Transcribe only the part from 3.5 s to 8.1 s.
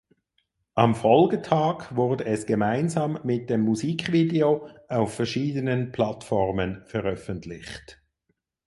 dem Musikvideo auf verschiedenen Plattformen veröffentlicht.